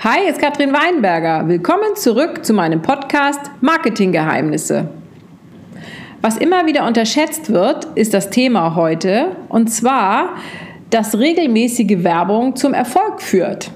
Hi, 0.00 0.28
ist 0.28 0.38
Katrin 0.42 0.74
Weinberger. 0.74 1.48
Willkommen 1.48 1.96
zurück 1.96 2.44
zu 2.44 2.52
meinem 2.52 2.82
Podcast 2.82 3.40
Marketinggeheimnisse. 3.62 4.90
Was 6.20 6.36
immer 6.36 6.66
wieder 6.66 6.86
unterschätzt 6.86 7.50
wird, 7.50 7.86
ist 7.94 8.12
das 8.12 8.28
Thema 8.28 8.76
heute, 8.76 9.36
und 9.48 9.68
zwar, 9.68 10.36
dass 10.90 11.18
regelmäßige 11.18 12.04
Werbung 12.04 12.56
zum 12.56 12.74
Erfolg 12.74 13.22
führt. 13.22 13.70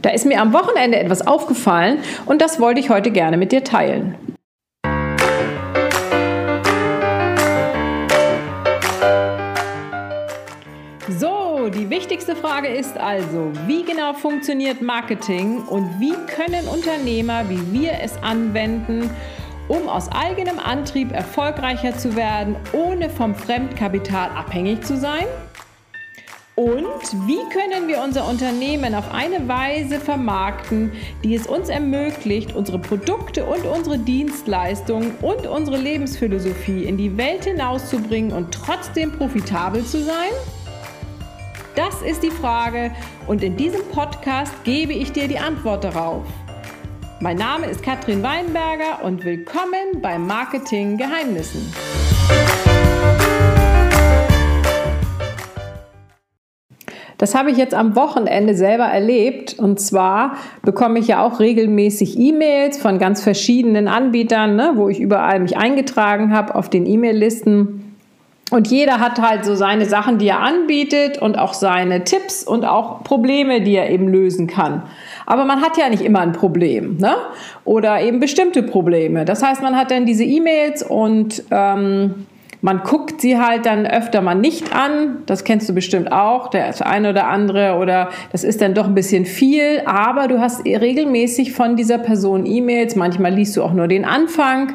Da 0.00 0.10
ist 0.10 0.26
mir 0.26 0.40
am 0.40 0.52
Wochenende 0.52 0.96
etwas 0.96 1.26
aufgefallen 1.26 1.98
und 2.26 2.40
das 2.40 2.60
wollte 2.60 2.78
ich 2.78 2.88
heute 2.88 3.10
gerne 3.10 3.36
mit 3.36 3.50
dir 3.50 3.64
teilen. 3.64 4.14
Wichtigste 11.90 12.36
Frage 12.36 12.68
ist 12.68 12.96
also, 12.98 13.52
wie 13.66 13.84
genau 13.84 14.12
funktioniert 14.12 14.82
Marketing 14.82 15.62
und 15.62 16.00
wie 16.00 16.14
können 16.26 16.66
Unternehmer 16.68 17.48
wie 17.48 17.72
wir 17.72 17.92
es 18.02 18.16
anwenden, 18.22 19.10
um 19.68 19.88
aus 19.88 20.10
eigenem 20.10 20.58
Antrieb 20.58 21.12
erfolgreicher 21.12 21.96
zu 21.96 22.16
werden, 22.16 22.56
ohne 22.72 23.10
vom 23.10 23.34
Fremdkapital 23.34 24.30
abhängig 24.30 24.82
zu 24.82 24.96
sein? 24.96 25.24
Und 26.54 27.28
wie 27.28 27.38
können 27.50 27.86
wir 27.86 28.02
unser 28.02 28.28
Unternehmen 28.28 28.96
auf 28.96 29.12
eine 29.14 29.46
Weise 29.46 30.00
vermarkten, 30.00 30.90
die 31.22 31.36
es 31.36 31.46
uns 31.46 31.68
ermöglicht, 31.68 32.56
unsere 32.56 32.80
Produkte 32.80 33.44
und 33.44 33.64
unsere 33.64 33.96
Dienstleistungen 33.96 35.12
und 35.22 35.46
unsere 35.46 35.76
Lebensphilosophie 35.76 36.82
in 36.82 36.96
die 36.96 37.16
Welt 37.16 37.44
hinauszubringen 37.44 38.32
und 38.32 38.52
trotzdem 38.52 39.12
profitabel 39.12 39.84
zu 39.84 40.02
sein? 40.02 40.32
Das 41.78 42.02
ist 42.02 42.24
die 42.24 42.32
Frage 42.32 42.90
und 43.28 43.44
in 43.44 43.56
diesem 43.56 43.82
Podcast 43.92 44.52
gebe 44.64 44.92
ich 44.92 45.12
dir 45.12 45.28
die 45.28 45.38
Antwort 45.38 45.84
darauf. 45.84 46.24
Mein 47.20 47.36
Name 47.36 47.66
ist 47.66 47.84
Katrin 47.84 48.20
Weinberger 48.20 49.04
und 49.04 49.24
willkommen 49.24 50.02
bei 50.02 50.18
Marketing 50.18 50.96
Geheimnissen. 50.96 51.72
Das 57.16 57.36
habe 57.36 57.52
ich 57.52 57.56
jetzt 57.56 57.74
am 57.74 57.94
Wochenende 57.94 58.56
selber 58.56 58.86
erlebt. 58.86 59.56
Und 59.60 59.78
zwar 59.78 60.34
bekomme 60.62 60.98
ich 60.98 61.06
ja 61.06 61.24
auch 61.24 61.38
regelmäßig 61.38 62.18
E-Mails 62.18 62.78
von 62.78 62.98
ganz 62.98 63.22
verschiedenen 63.22 63.86
Anbietern, 63.86 64.56
ne, 64.56 64.72
wo 64.74 64.88
ich 64.88 64.98
überall 64.98 65.38
mich 65.38 65.56
eingetragen 65.56 66.34
habe 66.34 66.56
auf 66.56 66.68
den 66.68 66.86
E-Mail-Listen. 66.86 67.87
Und 68.50 68.68
jeder 68.68 68.98
hat 68.98 69.20
halt 69.20 69.44
so 69.44 69.54
seine 69.54 69.84
Sachen, 69.84 70.18
die 70.18 70.28
er 70.28 70.40
anbietet 70.40 71.18
und 71.18 71.38
auch 71.38 71.52
seine 71.52 72.04
Tipps 72.04 72.42
und 72.44 72.64
auch 72.64 73.04
Probleme, 73.04 73.60
die 73.60 73.74
er 73.74 73.90
eben 73.90 74.08
lösen 74.08 74.46
kann. 74.46 74.82
Aber 75.26 75.44
man 75.44 75.60
hat 75.60 75.76
ja 75.76 75.90
nicht 75.90 76.02
immer 76.02 76.20
ein 76.20 76.32
Problem, 76.32 76.96
ne? 76.96 77.16
Oder 77.64 78.00
eben 78.00 78.20
bestimmte 78.20 78.62
Probleme. 78.62 79.26
Das 79.26 79.42
heißt, 79.42 79.60
man 79.60 79.76
hat 79.76 79.90
dann 79.90 80.06
diese 80.06 80.24
E-Mails 80.24 80.82
und 80.82 81.42
ähm, 81.50 82.26
man 82.60 82.82
guckt 82.82 83.20
sie 83.20 83.38
halt 83.38 83.66
dann 83.66 83.86
öfter 83.86 84.20
mal 84.20 84.34
nicht 84.34 84.74
an. 84.74 85.18
Das 85.26 85.44
kennst 85.44 85.68
du 85.68 85.74
bestimmt 85.74 86.10
auch, 86.10 86.48
der 86.48 86.74
eine 86.86 87.10
oder 87.10 87.28
andere. 87.28 87.76
Oder 87.78 88.10
das 88.32 88.42
ist 88.42 88.60
dann 88.60 88.74
doch 88.74 88.86
ein 88.86 88.94
bisschen 88.94 89.26
viel. 89.26 89.82
Aber 89.86 90.26
du 90.26 90.40
hast 90.40 90.64
regelmäßig 90.64 91.52
von 91.52 91.76
dieser 91.76 91.98
Person 91.98 92.46
E-Mails. 92.46 92.96
Manchmal 92.96 93.32
liest 93.32 93.56
du 93.56 93.62
auch 93.62 93.72
nur 93.72 93.86
den 93.86 94.04
Anfang. 94.04 94.74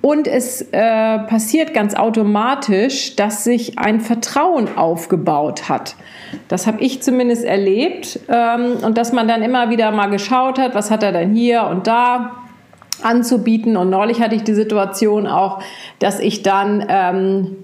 Und 0.00 0.26
es 0.26 0.62
äh, 0.72 1.18
passiert 1.18 1.74
ganz 1.74 1.94
automatisch, 1.94 3.16
dass 3.16 3.44
sich 3.44 3.78
ein 3.78 4.00
Vertrauen 4.00 4.76
aufgebaut 4.76 5.68
hat. 5.68 5.96
Das 6.46 6.66
habe 6.66 6.80
ich 6.80 7.02
zumindest 7.02 7.44
erlebt. 7.44 8.20
Ähm, 8.28 8.76
und 8.82 8.96
dass 8.96 9.12
man 9.12 9.28
dann 9.28 9.42
immer 9.42 9.70
wieder 9.70 9.90
mal 9.90 10.06
geschaut 10.06 10.58
hat, 10.58 10.74
was 10.74 10.90
hat 10.90 11.02
er 11.02 11.12
denn 11.12 11.34
hier 11.34 11.64
und 11.64 11.86
da 11.86 12.47
anzubieten. 13.02 13.76
Und 13.76 13.90
neulich 13.90 14.20
hatte 14.20 14.34
ich 14.34 14.42
die 14.42 14.54
Situation 14.54 15.26
auch, 15.26 15.62
dass 15.98 16.20
ich 16.20 16.42
dann 16.42 16.84
ähm, 16.88 17.56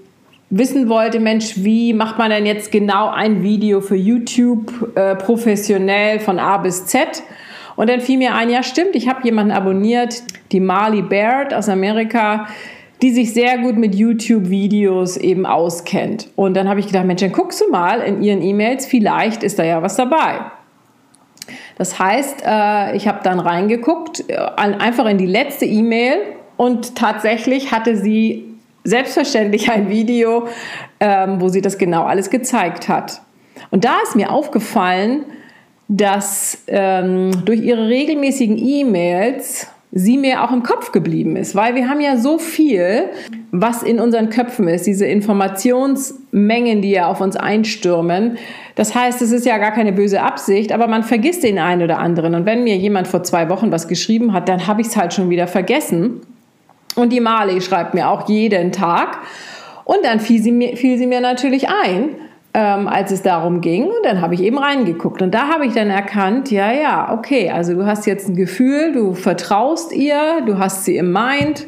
wissen 0.49 0.89
wollte, 0.89 1.19
Mensch, 1.19 1.63
wie 1.63 1.93
macht 1.93 2.17
man 2.17 2.29
denn 2.29 2.45
jetzt 2.45 2.71
genau 2.71 3.09
ein 3.09 3.43
Video 3.43 3.81
für 3.81 3.95
YouTube 3.95 4.95
äh, 4.95 5.15
professionell 5.15 6.19
von 6.19 6.39
A 6.39 6.57
bis 6.57 6.85
Z? 6.85 7.23
Und 7.75 7.89
dann 7.89 7.99
fiel 7.99 8.17
mir 8.17 8.35
ein, 8.35 8.49
ja 8.49 8.63
stimmt, 8.63 8.95
ich 8.95 9.09
habe 9.09 9.19
jemanden 9.23 9.51
abonniert, 9.51 10.23
die 10.51 10.59
Marley 10.59 11.01
Baird 11.01 11.53
aus 11.53 11.67
Amerika, 11.67 12.47
die 13.01 13.11
sich 13.11 13.33
sehr 13.33 13.57
gut 13.57 13.75
mit 13.75 13.93
YouTube-Videos 13.93 15.17
eben 15.17 15.45
auskennt. 15.45 16.29
Und 16.35 16.55
dann 16.55 16.69
habe 16.69 16.79
ich 16.79 16.87
gedacht, 16.87 17.05
Mensch, 17.05 17.21
dann 17.21 17.33
guckst 17.33 17.59
du 17.59 17.69
mal 17.69 17.99
in 17.99 18.21
ihren 18.21 18.41
E-Mails, 18.41 18.85
vielleicht 18.85 19.43
ist 19.43 19.59
da 19.59 19.63
ja 19.63 19.81
was 19.81 19.97
dabei. 19.97 20.39
Das 21.77 21.99
heißt, 21.99 22.43
äh, 22.45 22.95
ich 22.95 23.07
habe 23.07 23.19
dann 23.23 23.39
reingeguckt, 23.39 24.29
äh, 24.29 24.35
einfach 24.35 25.05
in 25.05 25.17
die 25.17 25.25
letzte 25.25 25.65
E-Mail 25.65 26.17
und 26.57 26.95
tatsächlich 26.95 27.71
hatte 27.71 27.97
sie 27.97 28.45
selbstverständlich 28.83 29.69
ein 29.71 29.89
Video, 29.89 30.47
ähm, 30.99 31.41
wo 31.41 31.49
sie 31.49 31.61
das 31.61 31.77
genau 31.77 32.03
alles 32.03 32.29
gezeigt 32.29 32.87
hat. 32.87 33.21
Und 33.71 33.85
da 33.85 33.95
ist 34.03 34.15
mir 34.15 34.31
aufgefallen, 34.31 35.25
dass 35.87 36.63
ähm, 36.67 37.31
durch 37.45 37.59
ihre 37.61 37.87
regelmäßigen 37.87 38.57
E-Mails 38.57 39.67
sie 39.91 40.17
mir 40.17 40.43
auch 40.43 40.51
im 40.51 40.63
Kopf 40.63 40.91
geblieben 40.91 41.35
ist, 41.37 41.55
weil 41.55 41.75
wir 41.75 41.87
haben 41.87 42.01
ja 42.01 42.17
so 42.17 42.37
viel, 42.37 43.09
was 43.51 43.81
in 43.81 43.99
unseren 43.99 44.29
Köpfen 44.29 44.67
ist, 44.67 44.85
diese 44.85 45.05
Informationsmengen, 46.35 46.81
die 46.81 46.91
ja 46.91 47.07
auf 47.07 47.21
uns 47.21 47.35
einstürmen. 47.35 48.37
Das 48.75 48.93
heißt, 48.93 49.21
es 49.21 49.31
ist 49.31 49.45
ja 49.45 49.57
gar 49.57 49.71
keine 49.71 49.93
böse 49.93 50.21
Absicht, 50.21 50.71
aber 50.71 50.87
man 50.87 51.03
vergisst 51.03 51.43
den 51.43 51.57
einen 51.57 51.81
oder 51.81 51.99
anderen. 51.99 52.35
Und 52.35 52.45
wenn 52.45 52.63
mir 52.63 52.75
jemand 52.75 53.07
vor 53.07 53.23
zwei 53.23 53.49
Wochen 53.49 53.71
was 53.71 53.87
geschrieben 53.87 54.33
hat, 54.33 54.49
dann 54.49 54.67
habe 54.67 54.81
ich 54.81 54.87
es 54.87 54.97
halt 54.97 55.13
schon 55.13 55.29
wieder 55.29 55.47
vergessen. 55.47 56.21
Und 56.95 57.11
die 57.11 57.21
Marley 57.21 57.61
schreibt 57.61 57.93
mir 57.93 58.09
auch 58.09 58.27
jeden 58.27 58.71
Tag. 58.71 59.19
Und 59.85 59.99
dann 60.03 60.19
fiel 60.19 60.41
sie 60.41 60.51
mir, 60.51 60.75
fiel 60.77 60.97
sie 60.97 61.07
mir 61.07 61.21
natürlich 61.21 61.67
ein, 61.69 62.15
ähm, 62.53 62.87
als 62.87 63.11
es 63.11 63.21
darum 63.21 63.61
ging. 63.61 63.85
Und 63.85 64.03
dann 64.03 64.21
habe 64.21 64.33
ich 64.33 64.41
eben 64.41 64.57
reingeguckt. 64.57 65.21
Und 65.21 65.33
da 65.33 65.49
habe 65.49 65.65
ich 65.65 65.73
dann 65.73 65.89
erkannt, 65.89 66.51
ja, 66.51 66.71
ja, 66.71 67.13
okay, 67.13 67.51
also 67.51 67.73
du 67.73 67.85
hast 67.85 68.05
jetzt 68.07 68.27
ein 68.27 68.35
Gefühl, 68.35 68.93
du 68.93 69.13
vertraust 69.13 69.93
ihr, 69.93 70.41
du 70.45 70.57
hast 70.57 70.85
sie 70.85 70.97
im 70.97 71.11
Mind, 71.11 71.67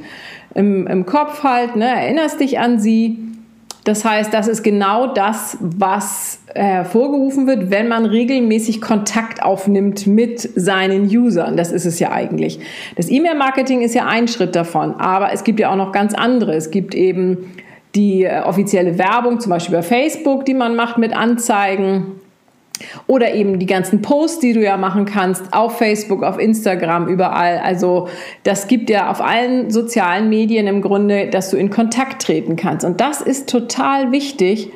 im, 0.56 0.88
im 0.88 1.06
Kopf 1.06 1.44
halt, 1.44 1.76
ne, 1.76 1.88
erinnerst 1.88 2.40
dich 2.40 2.60
an 2.60 2.80
sie. 2.80 3.20
Das 3.88 4.04
heißt, 4.04 4.34
das 4.34 4.50
ist 4.50 4.64
genau 4.64 5.08
das, 5.08 5.58
was 5.62 6.42
hervorgerufen 6.54 7.48
wird, 7.48 7.72
wenn 7.72 7.88
man 7.88 8.06
regelmäßig 8.06 8.82
Kontakt 8.82 9.42
aufnimmt 9.42 10.06
mit 10.06 10.42
seinen 10.42 11.06
Usern. 11.06 11.56
Das 11.56 11.72
ist 11.72 11.86
es 11.86 11.98
ja 11.98 12.12
eigentlich. 12.12 12.60
Das 12.98 13.10
E-Mail-Marketing 13.10 13.80
ist 13.80 13.96
ja 13.96 14.06
ein 14.06 14.28
Schritt 14.28 14.58
davon, 14.58 14.96
aber 14.96 15.32
es 15.32 15.46
gibt 15.46 15.62
ja 15.62 15.72
auch 15.72 15.78
noch 15.78 15.94
ganz 15.94 16.14
andere. 16.14 16.54
Es 16.54 16.70
gibt 16.70 16.96
eben 16.96 17.54
die 17.96 18.26
äh, 18.26 18.42
offizielle 18.42 18.98
Werbung, 18.98 19.40
zum 19.40 19.52
Beispiel 19.52 19.78
bei 19.78 19.84
Facebook, 19.84 20.44
die 20.44 20.54
man 20.54 20.76
macht 20.76 20.98
mit 20.98 21.16
Anzeigen. 21.16 22.20
Oder 23.08 23.34
eben 23.34 23.60
die 23.60 23.66
ganzen 23.66 24.02
Posts, 24.02 24.40
die 24.40 24.54
du 24.54 24.64
ja 24.64 24.78
machen 24.78 25.06
kannst 25.06 25.54
auf 25.54 25.78
Facebook, 25.78 26.24
auf 26.24 26.40
Instagram, 26.40 27.08
überall. 27.08 27.60
Also 27.60 28.08
das 28.44 28.68
gibt 28.68 28.90
ja 28.90 29.10
auf 29.10 29.22
allen 29.22 29.70
sozialen 29.72 30.30
Medien 30.30 30.68
im 30.68 30.82
Grunde, 30.82 31.30
dass 31.30 31.50
du 31.50 31.58
in 31.58 31.70
Kontakt 31.70 32.22
treten 32.22 32.56
kannst. 32.56 32.86
Und 32.86 33.02
das 33.02 33.22
ist 33.22 33.50
total 33.50 34.12
wichtig, 34.12 34.72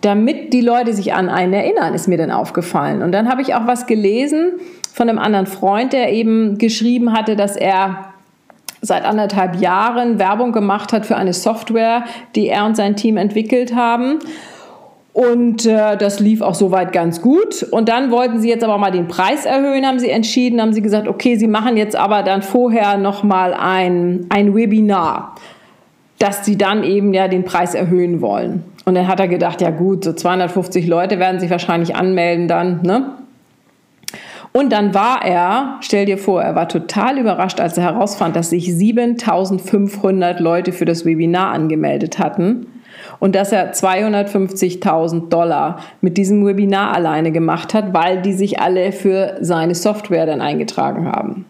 damit 0.00 0.52
die 0.52 0.60
Leute 0.60 0.92
sich 0.92 1.14
an 1.14 1.28
einen 1.28 1.54
erinnern, 1.54 1.94
ist 1.94 2.08
mir 2.08 2.18
dann 2.18 2.30
aufgefallen. 2.30 3.02
Und 3.02 3.12
dann 3.12 3.28
habe 3.28 3.40
ich 3.40 3.54
auch 3.54 3.66
was 3.66 3.86
gelesen 3.86 4.52
von 4.92 5.08
einem 5.08 5.18
anderen 5.18 5.46
Freund, 5.46 5.92
der 5.92 6.12
eben 6.12 6.58
geschrieben 6.58 7.12
hatte, 7.12 7.36
dass 7.36 7.56
er 7.56 8.12
seit 8.82 9.04
anderthalb 9.04 9.60
Jahren 9.60 10.18
Werbung 10.18 10.52
gemacht 10.52 10.92
hat 10.92 11.06
für 11.06 11.16
eine 11.16 11.32
Software, 11.32 12.04
die 12.34 12.48
er 12.48 12.66
und 12.66 12.76
sein 12.76 12.96
Team 12.96 13.16
entwickelt 13.16 13.74
haben. 13.74 14.18
Und 15.14 15.64
äh, 15.64 15.96
das 15.96 16.18
lief 16.18 16.40
auch 16.40 16.56
soweit 16.56 16.92
ganz 16.92 17.22
gut. 17.22 17.62
Und 17.62 17.88
dann 17.88 18.10
wollten 18.10 18.40
sie 18.40 18.48
jetzt 18.48 18.64
aber 18.64 18.78
mal 18.78 18.90
den 18.90 19.06
Preis 19.06 19.46
erhöhen, 19.46 19.86
haben 19.86 20.00
sie 20.00 20.10
entschieden, 20.10 20.60
haben 20.60 20.72
sie 20.72 20.82
gesagt, 20.82 21.06
okay, 21.06 21.36
sie 21.36 21.46
machen 21.46 21.76
jetzt 21.76 21.94
aber 21.94 22.24
dann 22.24 22.42
vorher 22.42 22.98
nochmal 22.98 23.54
ein, 23.54 24.26
ein 24.28 24.56
Webinar, 24.56 25.36
dass 26.18 26.44
sie 26.44 26.58
dann 26.58 26.82
eben 26.82 27.14
ja 27.14 27.28
den 27.28 27.44
Preis 27.44 27.76
erhöhen 27.76 28.20
wollen. 28.22 28.64
Und 28.86 28.96
dann 28.96 29.06
hat 29.06 29.20
er 29.20 29.28
gedacht, 29.28 29.60
ja 29.60 29.70
gut, 29.70 30.02
so 30.02 30.12
250 30.12 30.88
Leute 30.88 31.20
werden 31.20 31.38
sich 31.38 31.48
wahrscheinlich 31.48 31.94
anmelden 31.94 32.48
dann, 32.48 32.82
ne? 32.82 33.12
Und 34.50 34.72
dann 34.72 34.94
war 34.94 35.24
er, 35.24 35.78
stell 35.80 36.06
dir 36.06 36.18
vor, 36.18 36.42
er 36.42 36.56
war 36.56 36.68
total 36.68 37.18
überrascht, 37.18 37.60
als 37.60 37.78
er 37.78 37.84
herausfand, 37.84 38.34
dass 38.34 38.50
sich 38.50 38.72
7500 38.76 40.40
Leute 40.40 40.72
für 40.72 40.84
das 40.84 41.04
Webinar 41.04 41.52
angemeldet 41.52 42.18
hatten 42.18 42.66
und 43.18 43.34
dass 43.34 43.52
er 43.52 43.72
250.000 43.72 45.28
Dollar 45.28 45.80
mit 46.00 46.16
diesem 46.16 46.46
Webinar 46.46 46.94
alleine 46.94 47.32
gemacht 47.32 47.74
hat, 47.74 47.94
weil 47.94 48.22
die 48.22 48.32
sich 48.32 48.60
alle 48.60 48.92
für 48.92 49.36
seine 49.40 49.74
Software 49.74 50.26
dann 50.26 50.40
eingetragen 50.40 51.06
haben. 51.06 51.46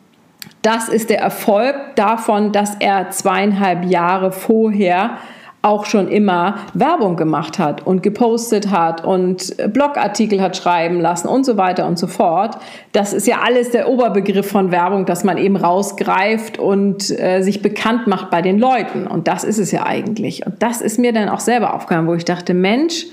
Das 0.63 0.89
ist 0.89 1.11
der 1.11 1.21
Erfolg 1.21 1.77
davon, 1.95 2.53
dass 2.53 2.75
er 2.81 3.11
zweieinhalb 3.11 3.85
Jahre 3.85 4.33
vorher 4.33 5.19
auch 5.65 5.87
schon 5.87 6.09
immer 6.09 6.59
Werbung 6.75 7.17
gemacht 7.17 7.59
hat 7.59 7.87
und 7.87 8.03
gepostet 8.03 8.71
hat 8.71 9.03
und 9.03 9.57
Blogartikel 9.73 10.41
hat 10.43 10.57
schreiben 10.57 11.01
lassen 11.01 11.27
und 11.27 11.45
so 11.45 11.57
weiter 11.57 11.87
und 11.87 11.99
so 11.99 12.07
fort. 12.07 12.59
Das 12.93 13.15
ist 13.15 13.27
ja 13.27 13.39
alles 13.43 13.71
der 13.71 13.89
Oberbegriff 13.89 14.47
von 14.47 14.71
Werbung, 14.71 15.07
dass 15.07 15.25
man 15.25 15.39
eben 15.39 15.57
rausgreift 15.57 16.59
und 16.59 17.11
äh, 17.19 17.41
sich 17.41 17.63
bekannt 17.63 18.07
macht 18.07 18.31
bei 18.31 18.43
den 18.43 18.59
Leuten. 18.59 19.07
Und 19.07 19.27
das 19.27 19.43
ist 19.43 19.59
es 19.59 19.73
ja 19.73 19.87
eigentlich. 19.87 20.45
Und 20.45 20.63
das 20.63 20.83
ist 20.83 20.99
mir 20.99 21.13
dann 21.15 21.31
auch 21.31 21.41
selber 21.41 21.73
aufgegangen, 21.73 22.09
wo 22.09 22.15
ich 22.15 22.27
dachte, 22.27 22.53
Mensch, 22.53 23.07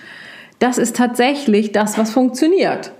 das 0.59 0.77
ist 0.77 0.98
tatsächlich 0.98 1.71
das, 1.71 1.98
was 1.98 2.12
funktioniert. 2.12 2.92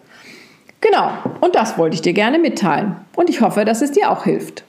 Genau, 0.80 1.12
und 1.42 1.56
das 1.56 1.78
wollte 1.78 1.96
ich 1.96 2.02
dir 2.02 2.14
gerne 2.14 2.40
mitteilen. 2.40 2.96
Und 3.16 3.30
ich 3.30 3.42
hoffe, 3.42 3.66
dass 3.66 3.82
es 3.82 3.92
dir 3.92 4.10
auch 4.10 4.24
hilft. 4.24 4.64